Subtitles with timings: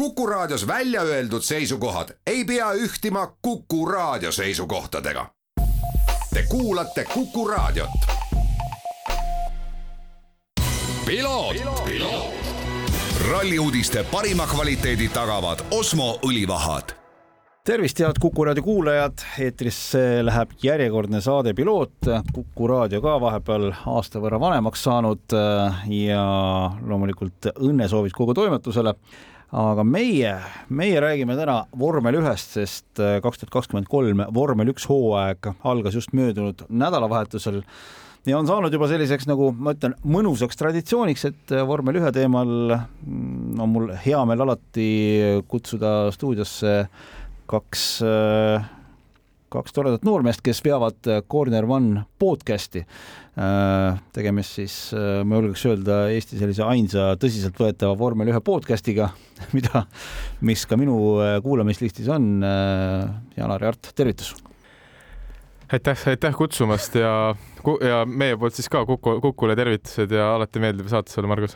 [0.00, 5.26] Kuku Raadios välja öeldud seisukohad ei pea ühtima Kuku Raadio seisukohtadega.
[6.34, 7.90] Te kuulate Kuku Raadiot.
[13.30, 17.00] ralli uudiste parima kvaliteedi tagavad Osmo õlivahad
[17.64, 24.18] tervist, head Kuku raadio kuulajad, eetrisse läheb järjekordne saade Piloot, Kuku raadio ka vahepeal aasta
[24.18, 25.36] võrra vanemaks saanud
[25.92, 26.24] ja
[26.86, 28.94] loomulikult õnnesoovid kogu toimetusele.
[29.50, 30.36] Aga meie,
[30.68, 36.14] meie räägime täna vormel ühest, sest kaks tuhat kakskümmend kolm vormel üks hooaeg algas just
[36.14, 37.64] möödunud nädalavahetusel
[38.28, 43.60] ja on saanud juba selliseks, nagu ma ütlen, mõnusaks traditsiooniks, et vormel ühe teemal mm,
[43.62, 44.90] on mul hea meel alati
[45.50, 46.74] kutsuda stuudiosse
[47.50, 47.86] kaks,
[49.50, 52.84] kaks toredat noormeest, kes veavad Corner One podcast'i.
[54.14, 59.10] tegemist siis, ma julgeks öelda, Eesti sellise ainsa tõsiseltvõetava vormel ühe podcast'iga,
[59.56, 59.84] mida,
[60.46, 60.96] mis ka minu
[61.44, 62.30] kuulamislistis on.
[63.36, 64.34] Janar Jart, tervitus!
[65.72, 67.34] aitäh, aitäh kutsumast ja,
[67.86, 71.54] ja meie poolt siis ka Kuku, Kukule tervitused ja alati meeldiv saate sulle, Margus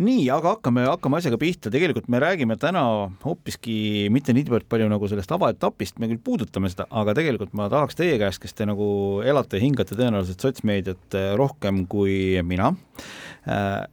[0.00, 2.82] nii, aga hakkame, hakkame asjaga pihta, tegelikult me räägime täna
[3.22, 7.98] hoopiski mitte niivõrd palju nagu sellest avaetapist, me küll puudutame seda, aga tegelikult ma tahaks
[7.98, 8.88] teie käest, kes te nagu
[9.26, 12.72] elate ja hingate tõenäoliselt sotsmeediat eh, rohkem kui mina,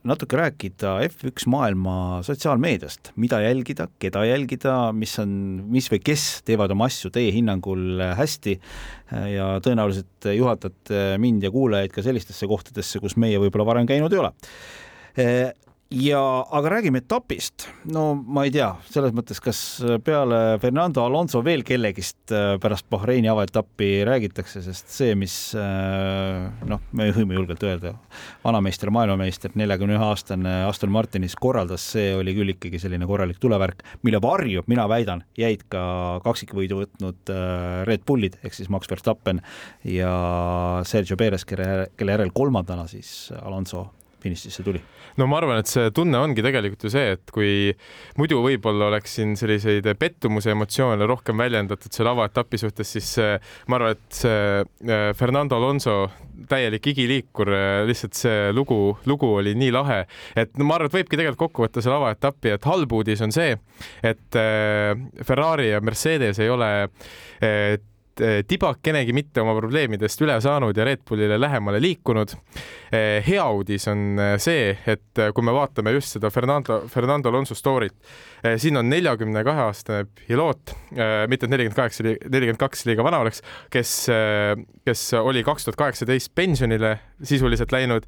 [0.08, 5.34] natuke rääkida F1 maailma sotsiaalmeediast, mida jälgida, keda jälgida, mis on,
[5.72, 8.56] mis või kes teevad oma asju teie hinnangul hästi.
[9.12, 14.14] Eh, ja tõenäoliselt juhatate mind ja kuulajaid ka sellistesse kohtadesse, kus meie võib-olla varem käinud
[14.16, 14.32] ei ole
[15.92, 17.68] ja, aga räägime etapist.
[17.84, 19.60] no ma ei tea, selles mõttes, kas
[20.06, 26.82] peale Fernando Alonso veel kellegist äh, pärast Bahreini avaetappi räägitakse, sest see, mis äh, noh,
[26.96, 27.94] me võime julgelt öelda,
[28.46, 33.84] vanameister, maailmameister, neljakümne ühe aastane Aston Martinis korraldas, see oli küll ikkagi selline korralik tulevärk,
[34.08, 35.84] mille varju, mina väidan, jäid ka
[36.24, 39.44] kaksikvõidu võtnud äh, Red Bullid ehk siis Max Verstappen
[39.84, 40.12] ja
[40.88, 43.90] Sergio Perez, kelle, kelle järel kolmandana siis Alonso
[44.22, 44.82] finišisse tuli?
[45.20, 47.52] no ma arvan, et see tunne ongi tegelikult ju see, et kui
[48.20, 53.14] muidu võib-olla oleks siin selliseid pettumuse emotsioone rohkem väljendatud selle avaetapi suhtes, siis
[53.68, 55.98] ma arvan, et see äh, Fernando Alonso
[56.52, 60.04] täielik igiliikur, äh, lihtsalt see lugu, lugu oli nii lahe,
[60.36, 63.36] et no ma arvan, et võibki tegelikult kokku võtta selle avaetapi, et halb uudis on
[63.36, 63.58] see,
[64.06, 64.96] et äh,
[65.28, 66.72] Ferrari ja Mercedes ei ole
[67.42, 67.80] Eh,
[68.48, 72.36] tibakenegi mitte oma probleemidest üle saanud ja Red Bullile lähemale liikunud.
[72.92, 77.56] Eh, hea uudis on eh, see, et kui me vaatame just seda Fernando, Fernando Alonso
[77.58, 77.98] story't,
[78.62, 80.74] siin on neljakümne kahe aastane piloot,
[81.30, 83.44] mitte et nelikümmend kaheksa, nelikümmend kaks liiga vana oleks,
[83.74, 83.92] kes,
[84.88, 88.08] kes oli kaks tuhat kaheksateist pensionile sisuliselt läinud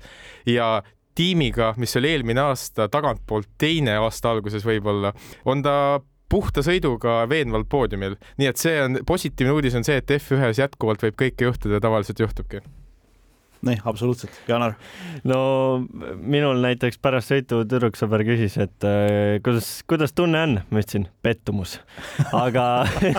[0.49, 0.79] ja
[1.15, 5.13] tiimiga, mis oli eelmine aasta tagantpoolt teine aasta alguses võib-olla,
[5.45, 5.75] on ta
[6.33, 11.03] puhta sõiduga veenval poodiumil, nii et see on positiivne uudis on see, et F1-s jätkuvalt
[11.05, 12.63] võib kõike juhtuda tavaliselt juhtubki.
[13.63, 14.73] Nii, absoluutselt, Janar.
[15.23, 15.37] no
[16.19, 21.77] minul näiteks pärast sõitu tüdruksõber küsis, et äh, kuidas, kuidas tunne on, ma ütlesin pettumus,
[22.35, 22.65] aga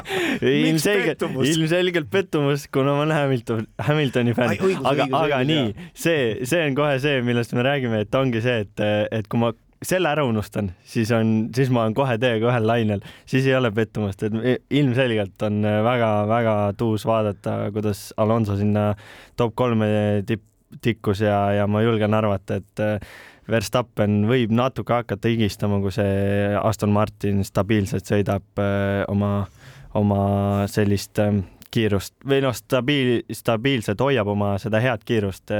[0.44, 6.60] ilmselgelt, ilmselgelt pettumus, kuna ma olen Hamilton, Hamiltoni fänn, aga, aga õigus, nii, see, see
[6.69, 8.84] on kohe see, millest me räägime, et ongi see, et,
[9.16, 13.04] et kui ma selle ära unustan, siis on, siis ma olen kohe teiega ühel lainel,
[13.28, 18.92] siis ei ole pettumust, et ilmselgelt on väga-väga tuus vaadata, kuidas Alonso sinna
[19.36, 19.86] top kolme
[20.26, 20.44] tipp,
[20.82, 23.14] tikkus ja, ja ma julgen arvata, et äh,
[23.50, 29.46] Verstappen võib natuke hakata higistama, kui see Aston Martin stabiilselt sõidab äh, oma,
[29.94, 30.22] oma
[30.70, 31.42] sellist äh,
[31.74, 35.50] kiirust või noh, stabiil, stabiilselt hoiab oma seda head kiirust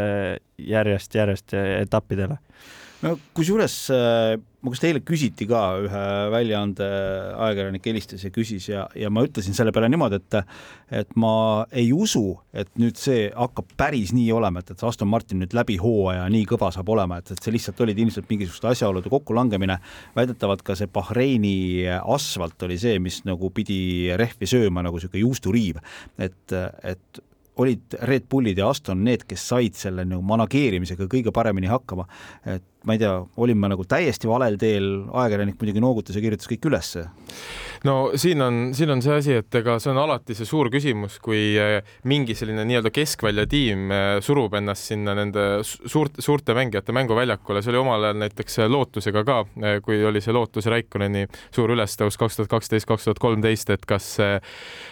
[0.63, 2.39] järjest-järjest etappidele
[3.03, 6.87] no kusjuures äh, ma kas eile küsiti ka ühe väljaande
[7.47, 10.39] ajakirjanik helistas ja küsis ja, ja ma ütlesin selle peale niimoodi, et
[11.03, 15.11] et ma ei usu, et nüüd see hakkab päris nii olema, et, et see Aston
[15.11, 18.71] Martin nüüd läbi hooaja nii kõva saab olema, et, et see lihtsalt olid ilmselt mingisuguste
[18.73, 19.79] asjaolude kokkulangemine.
[20.17, 25.81] väidetavalt ka see Bahreini asfalt oli see, mis nagu pidi rehvi sööma nagu niisugune juusturiiv,
[26.17, 27.25] et, et
[27.63, 32.07] olid Red Bullid ja Aston need, kes said selle nagu manageerimisega kõige paremini hakkama.
[32.45, 36.49] et ma ei tea, olin ma nagu täiesti valel teel, ajakirjanik muidugi noogutas ja kirjutas
[36.51, 37.05] kõik ülesse.
[37.89, 41.17] no siin on, siin on see asi, et ega see on alati see suur küsimus,
[41.25, 41.79] kui eh,
[42.11, 47.73] mingi selline nii-öelda keskvälja tiim eh, surub ennast sinna nende suurte, suurte mängijate mänguväljakule, see
[47.73, 52.41] oli omal ajal näiteks Lootusega ka, eh, kui oli see Lootuse Raikkonneni suur ülestõus kaks
[52.41, 54.17] tuhat kaksteist, kaks tuhat kolmteist, et kas,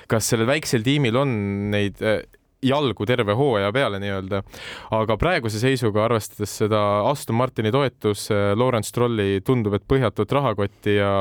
[0.09, 1.37] kas sellel väiksel tiimil on
[1.75, 2.01] neid
[2.63, 4.43] jalgu terve hooaja peale nii-öelda.
[4.99, 11.13] aga praeguse seisuga, arvestades seda Aston Martini toetus, Lawrence Strolli tundub, et põhjatut rahakotti ja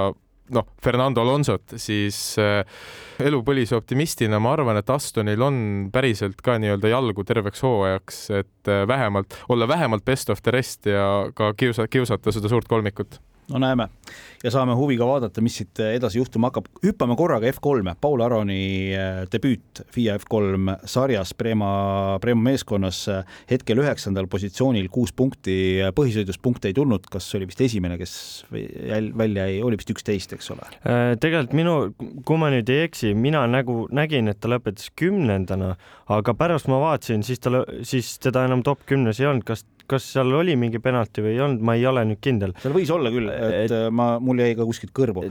[0.52, 2.36] noh, Fernando Alonsot, siis
[3.22, 5.58] elupõlise optimistina ma arvan, et Astonil on
[5.94, 11.32] päriselt ka nii-öelda jalgu terveks hooajaks, et vähemalt olla vähemalt best of the rest ja
[11.36, 13.22] ka kiusa, kiusata seda suurt kolmikut
[13.52, 13.88] no näeme.
[14.44, 16.70] Ja saame huviga vaadata, mis siit edasi juhtuma hakkab.
[16.82, 18.62] hüppame korraga F3-e, Paul Aroni
[18.98, 23.04] äh, debüüt FIA F3 sarjas Prema, Prema meeskonnas.
[23.50, 25.56] Hetkel üheksandal positsioonil, kuus punkti,
[25.96, 28.14] põhisõidus punkte ei tulnud, kas oli vist esimene, kes
[28.52, 30.70] välja jäi, oli vist üksteist, eks ole?
[30.82, 31.76] Äh, tegelikult minu,
[32.28, 35.76] kui ma nüüd ei eksi, mina nagu nägin, et ta lõpetas kümnendana,
[36.12, 40.10] aga pärast ma vaatasin, siis ta, siis teda enam top kümnes ei olnud, kas kas
[40.16, 42.54] seal oli mingi penalti või ei olnud, ma ei ole nüüd kindel.
[42.62, 45.26] seal võis olla küll, et, et ma, mul jäi ka kuskilt kõrvu.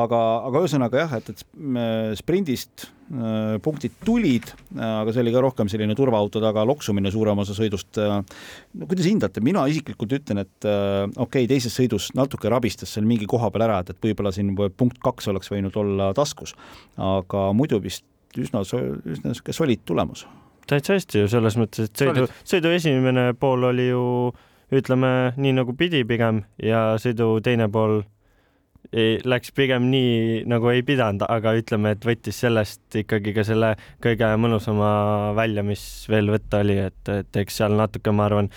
[0.00, 5.70] aga, aga ühesõnaga jah, et, et sprindist äh, punktid tulid, aga see oli ka rohkem
[5.72, 7.98] selline turvaauto taga loksumine suurem osa sõidust.
[8.00, 13.08] no kuidas hindate, mina isiklikult ütlen, et äh, okei okay,, teises sõidus natuke rabistas seal
[13.08, 16.54] mingi koha peal ära, et, et võib-olla siin punkt kaks oleks võinud olla taskus,
[16.98, 18.06] aga muidu vist
[18.38, 20.26] üsna, üsna niisugune soliid tulemus
[20.70, 24.04] täitsa hästi ju selles mõttes, et sõidu, sõidu esimene pool oli ju
[24.70, 28.00] ütleme nii nagu pidi pigem ja sõidu teine pool
[28.92, 33.74] ei, läks pigem nii nagu ei pidanud, aga ütleme, et võttis sellest ikkagi ka selle
[34.02, 34.90] kõige mõnusama
[35.38, 38.50] välja, mis veel võtta oli, et, et eks seal natuke, ma arvan,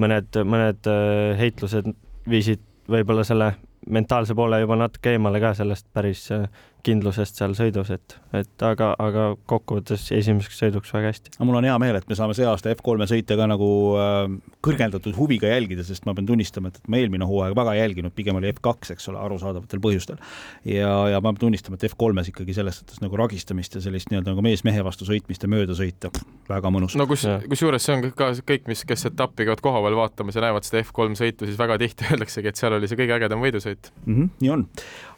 [0.00, 1.92] mõned, mõned äh, heitlused
[2.30, 3.54] viisid võib-olla selle
[3.90, 6.44] mentaalse poole juba natuke eemale ka sellest päris äh,
[6.86, 11.34] kindlusest seal sõidus, et, et aga, aga kokkuvõttes esimeseks sõiduks väga hästi.
[11.38, 14.20] no mul on hea meel, et me saame see aasta F3-e sõite ka nagu äh,
[14.64, 18.14] kõrgendatud huviga jälgida, sest ma pean tunnistama, et, et ma eelmine hooaeg väga ei jälginud,
[18.16, 20.20] pigem oli F2, eks ole, arusaadavatel põhjustel.
[20.68, 24.34] ja, ja ma pean tunnistama, et F3-s ikkagi selles suhtes nagu ragistamist ja sellist nii-öelda
[24.34, 26.12] nagu mees mehe vastu sõitmist ja mööda sõita,
[26.50, 26.96] väga mõnus.
[27.00, 30.68] no kus, kusjuures see on ka kõik, mis, kes etappi käivad kohapeal vaatamas ja näevad
[30.68, 34.14] seda F3 sõitu, siis väga tihti öeldaksegi, et seal oli see kõige ägedam võidusõit mm.
[34.14, 34.66] -hmm, nii on,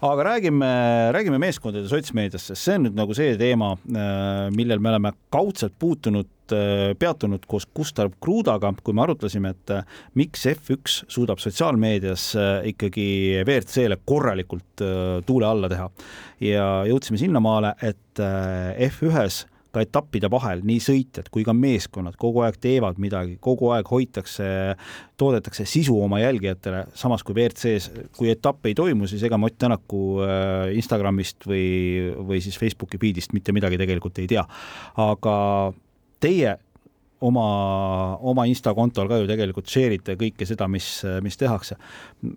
[0.08, 0.72] aga räägime,
[1.16, 6.30] räägime meeskondade sotsmeediasse, see on nüüd nagu see teema, äh, millel me oleme kaudselt puutunud,
[6.54, 9.84] äh, peatunud koos Gustav Krudaga, kui me arutlesime, et äh,
[10.18, 12.32] miks F1 suudab sotsiaalmeedias
[12.72, 13.06] ikkagi
[13.44, 14.84] WRC-le korralikult
[15.26, 15.88] tuule alla teha.
[16.42, 18.20] ja jõudsime sinnamaale, et
[18.88, 23.88] F1-s ka etappide vahel nii sõitjad kui ka meeskonnad kogu aeg teevad midagi, kogu aeg
[23.88, 24.48] hoitakse,
[25.20, 30.02] toodetakse sisu oma jälgijatele, samas kui WRC-s, kui etapp ei toimu, siis ega Mott Tänaku
[30.24, 34.44] äh, Instagramist või, või siis Facebooki feed'ist mitte midagi tegelikult ei tea.
[35.00, 35.36] aga
[36.22, 36.56] teie
[37.22, 37.46] oma,
[38.28, 40.88] oma Insta kontol ka ju tegelikult share ite kõike seda, mis,
[41.24, 41.78] mis tehakse.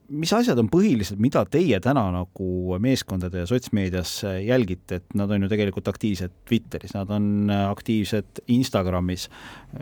[0.10, 5.46] mis asjad on põhilised, mida teie täna nagu meeskondade ja sotsmeedias jälgite, et nad on
[5.46, 9.30] ju tegelikult aktiivsed Twitteris, nad on aktiivsed Instagramis,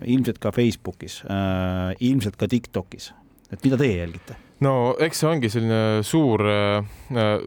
[0.03, 1.21] ilmselt ka Facebookis,
[1.99, 3.11] ilmselt ka TikTokis,
[3.51, 4.39] et mida teie jälgite?
[4.61, 6.85] No eks see ongi selline suur äh,,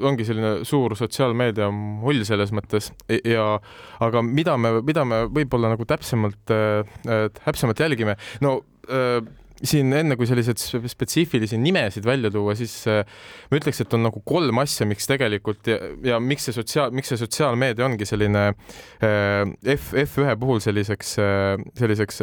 [0.06, 2.90] ongi selline suur sotsiaalmeedia mull selles mõttes.
[3.24, 3.56] Ja
[4.04, 8.58] aga mida me, mida me võib-olla nagu täpsemalt äh,, täpsemalt jälgime, no
[8.90, 9.20] äh,
[9.64, 10.60] siin enne kui selliseid
[10.90, 13.04] spetsiifilisi nimesid välja tuua, siis äh,
[13.50, 17.12] ma ütleks, et on nagu kolm asja, miks tegelikult ja, ja miks see sotsiaal, miks
[17.12, 19.44] see sotsiaalmeedia ongi selline äh,
[19.76, 22.22] F, F1 puhul selliseks äh,, selliseks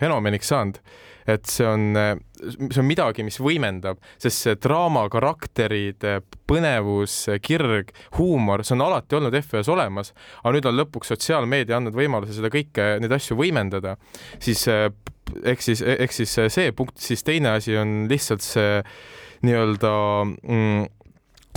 [0.00, 0.82] fenomeniks saanud.
[1.28, 1.90] Et see on,
[2.40, 6.06] see on midagi, mis võimendab, sest see draama, karakterid,
[6.48, 11.98] põnevus, kirg, huumor, see on alati olnud F1-s olemas, aga nüüd on lõpuks sotsiaalmeedia andnud
[11.98, 13.98] võimaluse seda kõike, neid asju võimendada,
[14.40, 14.64] siis
[15.42, 18.82] ehk siis, ehk siis see punkt, siis teine asi on lihtsalt see
[19.46, 19.92] nii-öelda
[20.24, 20.86] mm,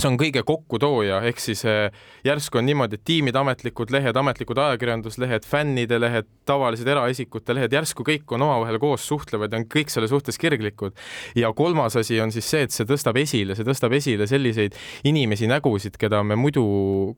[0.00, 1.92] see on kõige kokkutooja, ehk siis eh,
[2.26, 8.06] järsku on niimoodi, et tiimide ametlikud lehed, ametlikud ajakirjanduslehed, fännide lehed, tavalised eraisikute lehed, järsku
[8.06, 10.96] kõik on omavahel koos, suhtlevad ja on kõik selle suhtes kirglikud.
[11.38, 14.76] ja kolmas asi on siis see, et see tõstab esile, see tõstab esile selliseid
[15.08, 16.64] inimesi, nägusid, keda me muidu,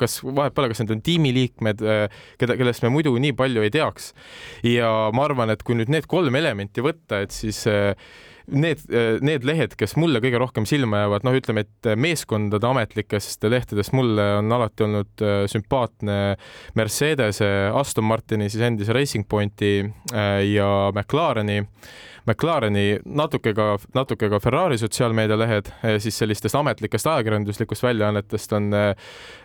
[0.01, 3.73] kas vahet pole, kas need on tiimiliikmed, eh, keda, kellest me muidu nii palju ei
[3.75, 4.13] teaks.
[4.67, 7.95] ja ma arvan, et kui nüüd need kolm elementi võtta, et siis äh,
[8.53, 8.83] need,
[9.25, 14.27] need lehed, kes mulle kõige rohkem silma jäävad, noh, ütleme, et meeskondade ametlikest lehtedest mulle
[14.39, 16.19] on alati olnud äh, sümpaatne
[16.79, 21.63] Mercedese, Aston Martini, siis endise Racing Pointi äh, ja McLareni
[22.27, 28.95] McLareni, natuke ka, natuke ka Ferrari sotsiaalmeedialehed, eh, siis sellistest ametlikest ajakirjanduslikust väljaannetest on äh,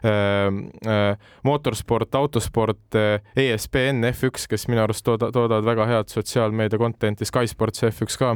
[0.07, 7.27] äh, Motorsport, Autosport äh,, ESPN, F1, kes minu arust tooda, toodavad väga head sotsiaalmeedia content'i,
[7.27, 8.31] Sky Sports F1 ka.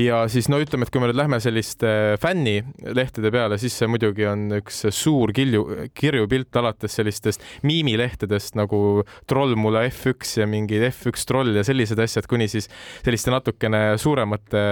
[0.00, 4.24] ja siis no ütleme, et kui me nüüd lähme selliste fännilehtede peale, siis see muidugi
[4.30, 5.66] on üks suur kilju,
[5.96, 12.00] kirju pilt alates sellistest miimilehtedest nagu Troll mulle F1 ja mingi F1 troll ja sellised
[12.00, 12.70] asjad, kuni siis
[13.04, 14.64] selliste natuke natukene suuremate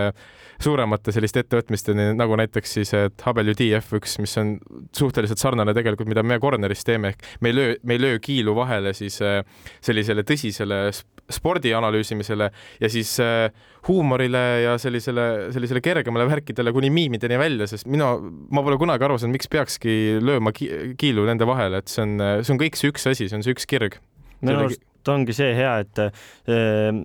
[0.62, 4.52] suuremate selliste ettevõtmisteni, nagu näiteks siis, et WD F1, mis on
[4.94, 8.54] suhteliselt sarnane tegelikult, mida me corner'is teeme, ehk me ei löö, me ei löö kiilu
[8.54, 9.42] vahele siis äh,
[9.82, 10.78] sellisele tõsisele
[11.34, 12.48] spordi analüüsimisele
[12.80, 13.50] ja siis äh,
[13.88, 19.18] huumorile ja sellisele, sellisele kergemale värkidele kuni miimideni välja, sest mina, ma pole kunagi aru
[19.18, 22.94] saanud, miks peakski lööma ki kiilu nende vahele, et see on, see on kõik see
[22.94, 23.98] üks asi, see on see üks kirg.
[24.38, 27.00] minu arust ongi see hea, et äh,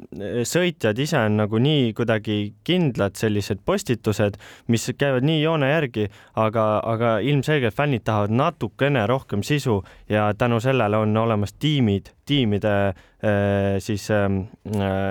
[0.48, 2.38] sõitjad ise on nagu nii kuidagi
[2.68, 4.38] kindlad sellised postitused,
[4.68, 6.08] mis käivad nii joone järgi,
[6.40, 12.76] aga, aga ilmselgelt fännid tahavad natukene rohkem sisu ja tänu sellele on olemas tiimid, tiimide
[12.90, 14.30] äh, siis äh,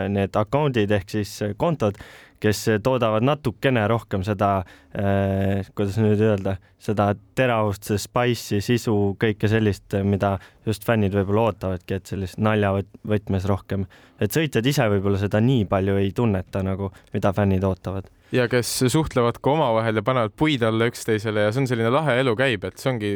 [0.08, 1.98] need account'id ehk siis kontod
[2.42, 4.50] kes toodavad natukene rohkem seda
[4.94, 11.98] äh,, kuidas nüüd öelda, seda teravust, spice'i, sisu, kõike sellist, mida just fännid võib-olla ootavadki,
[11.98, 13.88] et sellist naljavõtmes rohkem.
[14.20, 18.70] et sõitjad ise võib-olla seda nii palju ei tunneta nagu, mida fännid ootavad ja kes
[18.92, 22.66] suhtlevad ka omavahel ja panevad puid alla üksteisele ja see on selline lahe elu käib,
[22.68, 23.12] et see ongi,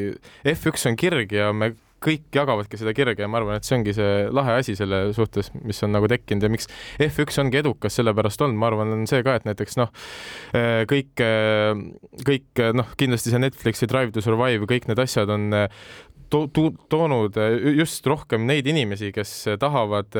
[0.54, 3.94] F1 on kirg ja me kõik jagavadki seda kirge ja ma arvan, et see ongi
[3.96, 6.70] see lahe asi selle suhtes, mis on nagu tekkinud ja miks
[7.02, 9.92] F1 ongi edukas sellepärast olnud, ma arvan, on see ka, et näiteks noh,
[10.58, 11.72] eh, kõik, eh,
[12.28, 15.50] kõik noh, kindlasti see Netflixi Drive to Survive, kõik need asjad on
[16.32, 17.36] to, to, toonud
[17.76, 20.16] just rohkem neid inimesi, kes tahavad,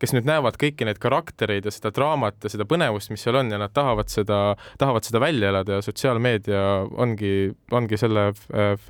[0.00, 3.50] kes nüüd näevad kõiki neid karaktereid ja seda draamat ja seda põnevust, mis seal on
[3.50, 4.40] ja nad tahavad seda,
[4.80, 6.62] tahavad seda välja elada ja sotsiaalmeedia
[7.02, 7.32] ongi,
[7.74, 8.28] ongi selle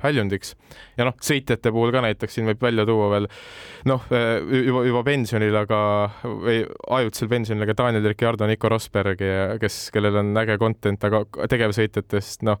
[0.03, 0.53] väljundiks.
[0.99, 3.29] Ja noh, sõitjate puhul ka näiteks siin võib välja tuua veel
[3.87, 5.79] noh, juba, juba pensionil, aga
[6.23, 6.61] või
[6.97, 9.21] ajutisel pensionil, aga Daniel Ricciardo, Nico Rosberg,
[9.61, 12.59] kes, kellel on äge content, aga tegevsõitjatest noh,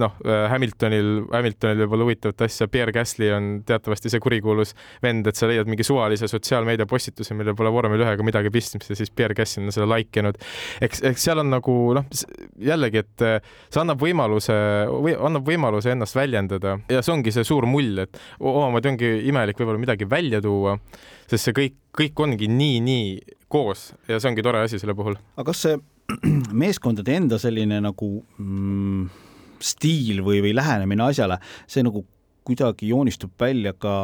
[0.00, 0.18] noh
[0.52, 5.48] Hamiltonil, Hamiltonil võib olla huvitavat asja, Pierre Gasly on teatavasti see kurikuulus vend, et sa
[5.50, 9.68] leiad mingi suvalise sotsiaalmeedia postituse, millel pole vormel ühega midagi pistmist ja siis Pierre Cassin
[9.68, 10.38] on selle like inud.
[10.82, 12.06] eks, eks seal on nagu noh,
[12.70, 14.56] jällegi, et eh, see annab võimaluse
[14.90, 19.58] või annab võimaluse ennast väljendada ja see ongi see suur mull, et omamoodi ongi imelik
[19.60, 20.76] võib-olla midagi välja tuua,
[21.30, 25.18] sest see kõik, kõik ongi nii-nii koos ja see ongi tore asi selle puhul.
[25.36, 25.80] aga kas see
[26.64, 29.10] meeskondade enda selline nagu mm,
[29.60, 31.38] stiil või, või lähenemine asjale,
[31.70, 32.04] see nagu
[32.50, 33.94] kuidagi joonistub välja ka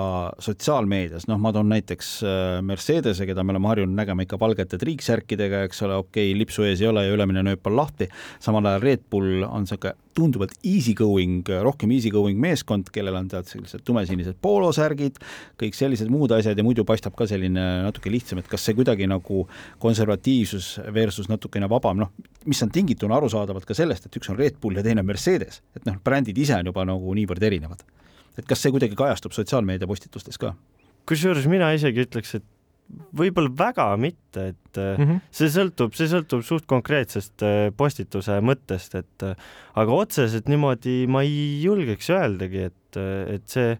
[0.42, 5.64] sotsiaalmeedias, noh, ma toon näiteks äh, Mercedese, keda me oleme harjunud nägema ikka valgete triiksärkidega,
[5.66, 8.08] eks ole, okei okay,, lipsu ees ei ole ja ülemine nööp on lahti,
[8.42, 13.28] samal ajal Red Bull on niisugune tunduvalt easy going, rohkem easy going meeskond, kellel on
[13.28, 15.20] tead sellised tumesinised poolosärgid,
[15.60, 19.08] kõik sellised muud asjad ja muidu paistab ka selline natuke lihtsam, et kas see kuidagi
[19.10, 19.44] nagu
[19.82, 24.56] konservatiivsus versus natukene vabam, noh, mis on tingituna arusaadavalt ka sellest, et üks on Red
[24.62, 27.84] Bull ja teine on Mercedes, et noh, brändid ise on juba nagu niivõrd erinevad
[28.38, 30.54] et kas see kuidagi kajastub sotsiaalmeedia postitustes ka?
[31.06, 32.46] kusjuures mina isegi ütleks, et
[33.16, 35.20] võib-olla väga mitte, et mm -hmm.
[35.30, 39.34] see sõltub, see sõltub suht konkreetsest äh, postituse mõttest, et äh,
[39.74, 42.98] aga otseselt niimoodi ma ei julgeks öeldagi, et,
[43.34, 43.78] et see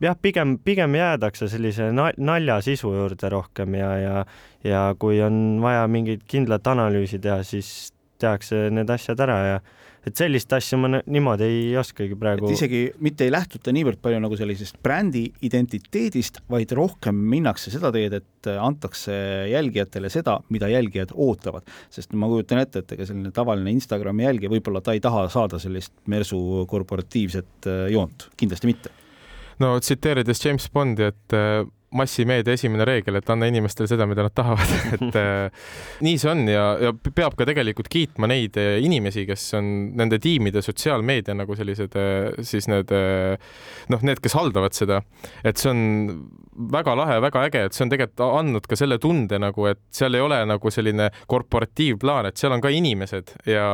[0.00, 4.24] jah, pigem, pigem jäädakse sellise naljasisu juurde rohkem ja, ja,
[4.64, 9.58] ja kui on vaja mingit kindlat analüüsi teha, siis tehakse need asjad ära ja
[10.06, 12.50] et sellist asja ma niimoodi ei oskagi praegu.
[12.54, 18.14] isegi mitte ei lähtuta niivõrd palju nagu sellisest brändi identiteedist, vaid rohkem minnakse seda teed,
[18.20, 19.16] et antakse
[19.50, 21.66] jälgijatele seda, mida jälgijad ootavad.
[21.90, 25.58] sest ma kujutan ette, et ega selline tavaline Instagrami jälgija, võib-olla ta ei taha saada
[25.62, 26.38] sellist mersu
[26.70, 28.94] korporatiivset äh, joont, kindlasti mitte
[29.62, 31.64] no tsiteerides James Bondi, et äh,
[31.94, 34.72] massimeedia esimene reegel, et anna inimestele seda, mida nad tahavad.
[34.96, 35.68] Et äh,
[36.04, 40.18] nii see on ja, ja peab ka tegelikult kiitma neid äh, inimesi, kes on nende
[40.22, 43.36] tiimide sotsiaalmeedia nagu sellised äh, siis need äh,
[43.92, 45.00] noh, need, kes haldavad seda,
[45.46, 45.80] et see on
[46.72, 50.16] väga lahe, väga äge, et see on tegelikult andnud ka selle tunde nagu, et seal
[50.16, 53.68] ei ole nagu selline korporatiivplaan, et seal on ka inimesed ja,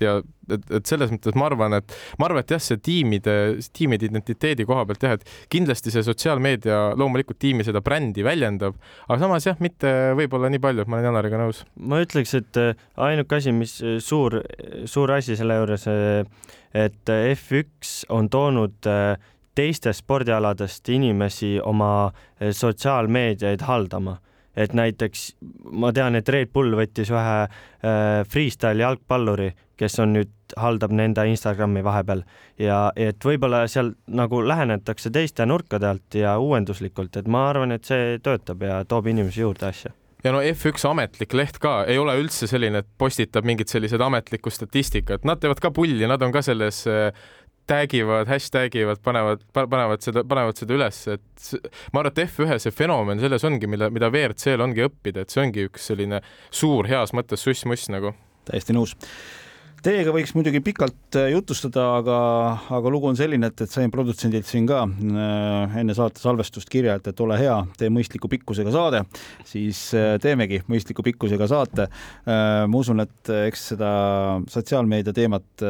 [0.00, 0.20] ja
[0.56, 3.34] et, et selles mõttes ma arvan, et ma arvan, et jah, see tiimide,
[3.76, 8.78] tiimide identiteedi koha pealt jah, et kindlasti see sotsiaalmeedia loomulikult tiimi seda brändi väljendab,
[9.08, 11.64] aga samas jah, mitte võib-olla nii palju, et ma olen Janariga nõus.
[11.76, 14.40] ma ütleks, et äh, ainuke asi, mis äh, suur,
[14.90, 16.24] suur asi selle juures, äh,
[16.76, 18.86] et F1 on toonud
[19.58, 24.20] teistest spordialadest inimesi oma sotsiaalmeediaid haldama
[24.56, 25.24] et näiteks
[25.78, 27.50] ma tean, et Red Bull võttis ühe äh,
[28.30, 32.24] freestyle jalgpalluri, kes on nüüd, haldab nende Instagrami vahepeal.
[32.58, 37.88] Ja et võib-olla seal nagu lähenetakse teiste nurkade alt ja uuenduslikult, et ma arvan, et
[37.88, 39.94] see töötab ja toob inimesi juurde asja.
[40.24, 44.52] Ja no F1 ametlik leht ka ei ole üldse selline, et postitab mingit sellised ametlikku
[44.52, 47.08] statistikat, nad teevad ka pulli, nad on ka selles äh,
[47.70, 51.52] tag ivad, hashtag ivad, panevad, panevad seda, panevad seda üles, et
[51.94, 55.44] ma arvan, et F1 see fenomen selles ongi, mille, mida WRC-l ongi õppida, et see
[55.44, 58.12] ongi üks selline suur heas mõttes suss-muss nagu.
[58.50, 58.96] täiesti nõus
[59.80, 62.16] Teiega võiks muidugi pikalt äh, jutustada, aga,
[62.76, 66.98] aga lugu on selline, et, et sain produtsendilt siin ka äh, enne saate salvestust kirja,
[67.00, 69.00] et, et ole hea, tee mõistliku pikkusega saade,
[69.48, 71.88] siis äh, teemegi mõistliku pikkusega saate.
[72.26, 73.90] ma usun, et eks seda
[74.52, 75.64] sotsiaalmeedia teemat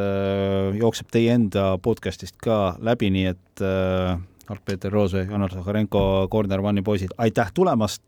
[0.80, 3.64] jookseb teie enda podcast'ist ka läbi, nii et
[4.50, 8.02] Karl-Peeter Roosvee, Janar Zaharenko, Corner One'i poisid, aitäh tulemast,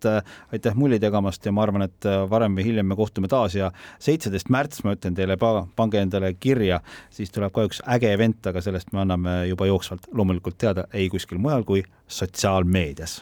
[0.52, 3.68] aitäh mulli tegemast ja ma arvan, et varem või hiljem me kohtume taas ja
[4.02, 6.80] seitseteist märts, ma ütlen teile, pange endale kirja,
[7.14, 11.06] siis tuleb ka üks äge event, aga sellest me anname juba jooksvalt loomulikult teada, ei
[11.12, 13.20] kuskil mujal kui sotsiaalmeedias.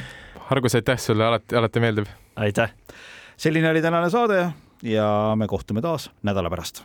[0.52, 2.08] Argus, aitäh sulle, alati, alati meeldib.
[2.36, 2.72] aitäh!
[3.36, 4.46] selline oli tänane saade
[4.82, 6.84] ja me kohtume taas nädala pärast.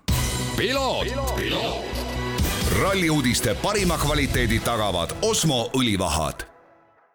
[2.71, 6.56] Ralli uudiste parima kvaliteedi tagavad Osmo õlivahad